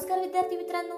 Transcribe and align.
नमस्कार 0.00 0.20
विद्यार्थी 0.20 0.56
मित्रांनो. 0.56 0.94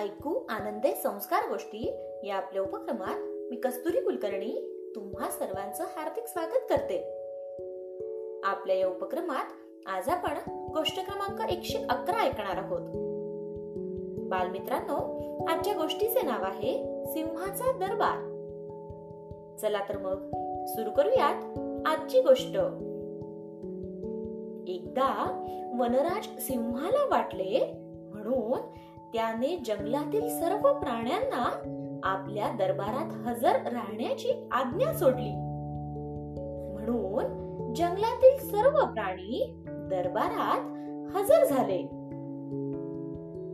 ऐकू 0.00 0.46
आनंदे 0.48 0.94
संस्कार 0.94 1.50
गोष्टी 1.50 1.92
या 2.24 2.36
आपल्या 2.36 2.62
उपक्रमात 2.62 3.50
मी 3.50 3.56
कस्तुरी 3.56 4.00
कुलकर्णी 4.00 4.74
तुम्हा 4.94 5.30
सर्वांचं 5.30 5.84
हार्दिक 5.84 6.24
स्वागत 6.26 6.66
करते. 6.70 6.98
आपल्या 8.44 8.76
या 8.76 8.88
उपक्रमात 8.88 9.44
आज 9.86 10.08
आपण 10.08 10.34
गोष्ट 10.48 10.96
क्रमांक 10.96 11.50
एकशे 11.50 11.78
अकरा 11.78 12.20
ऐकणार 12.20 12.56
आहोत. 12.56 12.80
बालमित्रांनो 14.28 14.96
आजच्या 15.48 15.74
गोष्टीचे 15.74 16.22
नाव 16.22 16.44
आहे 16.44 17.04
सिंहाचा 17.06 17.72
दरबार. 17.72 18.18
चला 19.56 19.80
तर 19.88 19.98
मग 19.98 20.18
सुरू 20.66 20.90
करूयात 20.90 21.58
आजची 21.86 22.20
गोष्ट. 22.20 22.58
एकदा 24.92 25.24
वनराज 25.78 26.24
सिंहाला 26.38 27.04
वाटले 27.10 27.60
म्हणून 28.12 28.58
त्याने 29.12 29.56
जंगलातील 29.56 30.28
सर्व 30.28 30.72
प्राण्यांना 30.72 31.44
आपल्या 32.02 32.48
दरबारात 32.48 33.26
हजर 33.26 33.52
राहण्याची 33.52 34.48
आज्ञा 34.52 34.92
सोडली. 34.92 35.32
म्हणून 36.74 37.24
जंगलातील 37.74 38.38
सर्व 38.50 38.84
प्राणी 38.92 39.54
दरबारात 39.66 40.60
हजर 41.16 41.44
झाले. 41.44 41.82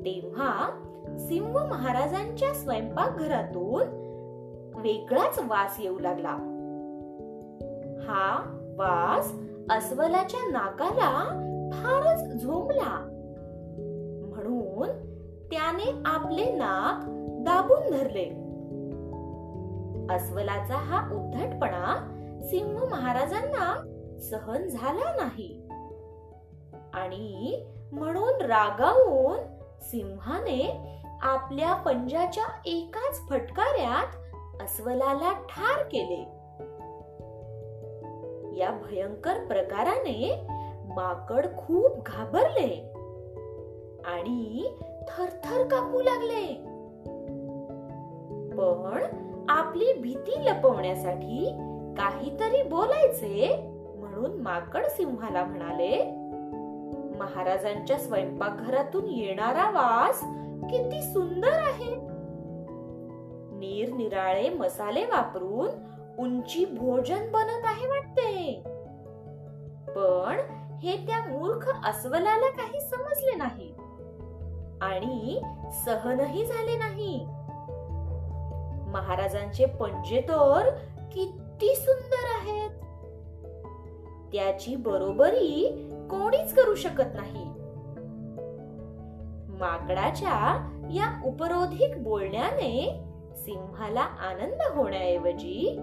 तेव्हा 0.05 0.71
सिंह 1.19 1.67
महाराजांच्या 1.67 2.55
स्वयंपाकघरातून 2.55 3.87
वेगळाच 4.77 5.39
वास 5.39 5.77
येऊ 5.81 5.99
लागला. 5.99 6.37
हा 8.03 8.39
वास 8.79 9.33
अस्वलाच्या 9.71 10.51
नाकाला 10.51 11.25
फारच 11.73 12.43
झोंबला. 12.43 13.09
म्हणून 14.29 14.89
त्याने 15.51 16.03
आपले 16.07 16.53
नाक 16.53 17.05
दाबून 17.45 17.91
धरले. 17.91 18.25
अस्वलाचा 20.15 20.77
हा 20.77 21.15
उद्धटपणा 21.15 22.15
सिंह 22.43 22.85
महाराजांना 22.91 23.75
सहन 24.19 24.69
झाला 24.69 25.15
नाही. 25.17 25.69
आणि 26.95 27.63
म्हणून 27.93 28.43
रागावून 28.43 29.39
सिंहाने 29.81 30.93
आपल्या 31.23 31.75
पंजाच्या 31.75 32.45
एकाच 32.67 33.29
फटकाऱ्यात 33.29 34.17
अस्वलाला 34.63 35.33
ठार 35.33 35.83
केले. 35.83 36.38
या 38.59 38.71
भयंकर 38.71 39.45
प्रकाराने 39.47 40.47
माकड 40.85 41.47
खूप 41.57 42.07
घाबरले 42.07 42.91
आणि 44.05 44.69
थरथर 45.09 45.69
कापू 45.69 46.01
लागले. 46.01 46.55
पण 48.57 49.03
आपली 49.49 49.93
भीती 49.93 50.45
लपवण्यासाठी 50.45 51.51
काहीतरी 51.97 52.63
बोलायचे 52.63 53.57
म्हणून 53.97 54.41
माकड 54.41 54.85
सिंहाला 54.85 55.45
म्हणाले 55.45 56.05
महाराजांच्या 57.19 57.99
स्वयंपाकघरातून 57.99 59.09
येणारा 59.09 59.71
वास 59.71 60.21
किती 60.73 61.03
सुंदर 61.03 61.53
आहे. 61.53 61.95
निरनिराळे 63.59 64.49
मसाले 64.49 65.05
वापरून 65.05 65.69
उंची 66.19 66.65
भोजन 66.65 67.33
बनत 67.33 67.65
आहे 67.65 67.87
वाटते. 67.87 68.63
पण 69.89 70.41
हे 70.83 70.97
त्या 71.07 71.21
मूर्ख 71.21 71.89
अस्वलाला 71.89 72.51
काही 72.51 72.81
समजले 72.81 73.35
नाही. 73.35 73.75
आणि 74.81 75.41
सहनही 75.85 76.47
झाले 76.47 76.79
नाही. 76.79 77.27
महाराजांचे 78.91 79.67
पंजे 79.67 80.21
तर 80.21 80.71
किती 81.13 81.75
सुंदर 81.75 82.43
आहेत. 82.43 82.71
त्याची 84.33 84.77
बरोबरी 84.77 85.89
कोणीच 86.11 86.55
करू 86.55 86.75
शकत 86.75 87.15
नाही. 87.15 87.45
माकडाच्या 89.59 90.69
या 90.91 91.23
उपरोधिक 91.25 92.03
बोलण्याने 92.03 93.05
सिंहाला 93.37 94.01
आनंद 94.01 94.79
होण्याऐवजी 94.79 95.81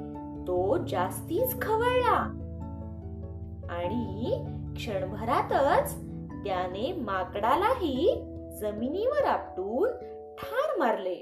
तो 0.47 0.77
जास्तीच 0.87 1.61
खवळला. 1.61 2.41
आणि 3.69 4.45
क्षणभरातच 4.75 5.95
त्याने 6.45 6.93
माकडालाही 6.93 8.15
जमिनीवर 8.61 9.25
आपटून 9.25 9.89
ठार 10.35 10.77
मारले. 10.77 11.15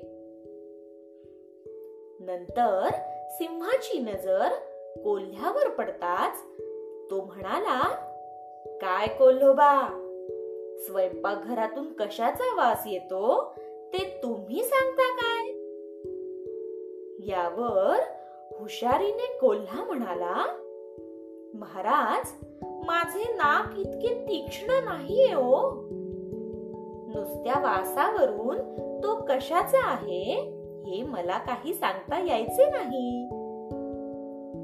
नंतर 2.20 2.90
सिंहाची 3.30 4.00
नजर 4.00 4.48
कोल्ह्यावर 5.04 5.70
पडताच 5.70 6.38
तो 7.12 7.22
म्हणाला 7.22 7.82
काय 8.66 9.08
कोल्होबा 9.08 10.00
स्वयंपाकघरातून 10.78 11.94
कशाचा 11.94 12.56
वास 12.56 12.84
येतो 12.86 13.54
ते 13.94 14.20
तुम्ही 14.24 14.64
सांगता 14.64 15.14
काय? 15.14 15.48
यावर 17.28 18.00
हुशारीने 18.52 19.38
कोल्हा 19.42 19.84
म्हणाला 19.84 20.46
महाराज 21.54 22.46
माझे 22.86 23.34
नाक 23.34 23.80
इतके 23.80 24.26
तीक्ष्ण 24.28 24.74
नाहीये 24.86 25.34
ओ 25.34 25.72
नुसत्या 27.16 27.60
वासावरून 27.60 28.58
तो 29.04 29.26
कशाचा 29.30 29.92
आहे 29.92 30.40
हे 30.86 31.04
मला 31.04 31.38
काही 31.38 31.74
सांगता 31.74 32.20
यायचे 32.20 32.70
नाही. 32.70 33.28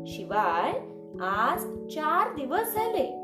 शिवाय 0.08 0.72
आज 1.22 1.88
चार 1.88 2.36
दिवस 2.36 2.76
झाले. 2.76 3.20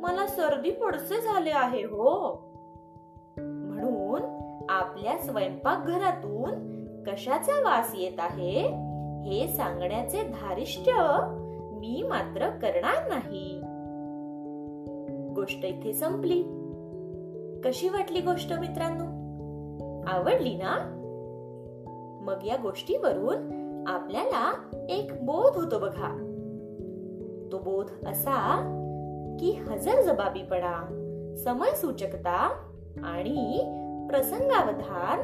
मला 0.00 0.26
सर्दी 0.26 0.70
पडसे 0.70 1.20
झाले 1.20 1.50
आहे 1.50 1.82
हो. 1.82 2.28
म्हणून 3.38 4.22
आपल्या 4.68 5.18
स्वयंपाकघरातून 5.18 6.84
कशाचा 7.06 7.60
वास 7.60 7.92
येत 7.94 8.20
आहे? 8.20 8.85
हे 9.26 9.48
सांगण्याचे 9.48 10.22
धारिष्ट्य 10.22 10.92
मी 11.72 12.02
मात्र 12.08 12.48
करणार 12.48 13.08
नाही. 13.08 13.60
गोष्ट 15.34 15.64
इथे 15.64 15.92
संपली. 15.92 16.42
कशी 17.64 17.88
वाटली 17.88 18.20
गोष्ट 18.20 18.52
मित्रांनो? 18.52 19.04
आवडली 20.06 20.54
ना? 20.54 20.92
मग 22.22 22.46
या 22.46 22.56
गोष्टीवरून 22.56 23.36
आपल्याला 23.86 24.52
एक 24.88 25.12
बोध 25.22 25.56
होतो 25.56 25.78
बघा. 25.78 26.32
तो 27.52 27.58
बोध 27.58 28.08
असा 28.08 28.72
की 29.40 29.50
हजर 29.50 30.02
जबाबीपणा 30.02 31.02
समय 31.44 31.76
सूचकता 31.76 32.52
आणि 33.04 33.58
प्रसंगावधान 34.10 35.18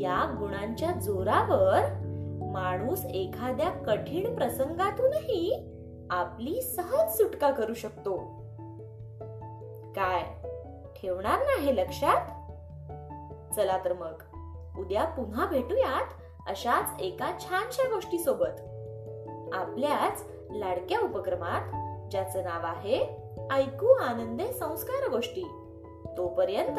या 0.00 0.36
गुणांच्या 0.38 0.92
जोरावर 0.92 2.07
माणूस 2.52 3.04
एखाद्या 3.04 3.70
कठीण 3.70 4.34
प्रसंगातूनही 4.34 5.74
आपली 6.10 6.62
सहज 6.62 7.16
सुटका 7.16 7.50
करू 7.50 7.74
शकतो. 7.74 8.16
काय? 9.96 10.22
ठेवणार 11.02 11.38
नाही 11.38 11.76
लक्षात? 11.76 12.20
चला 13.56 13.78
तर 13.84 13.92
मग. 13.92 14.22
उद्या 14.78 15.04
पुन्हा 15.04 15.46
भेटूयात 15.46 16.06
अशाच 16.48 17.00
एका 17.00 17.32
छानशा 17.40 17.94
गोष्टी 17.94 18.18
सोबत 18.18 18.60
आपल्याच 19.52 20.24
लाडक्या 20.50 21.00
उपक्रमात 21.00 21.60
ज्याचं 22.10 22.42
नाव 22.44 22.66
आहे 22.66 23.22
ऐकू 23.50 23.86
आनंदे 23.86 24.52
संस्कार 24.52 25.08
गोष्टी. 25.10 25.44
तोपर्यंत 26.16 26.78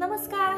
नमस्कार. 0.00 0.56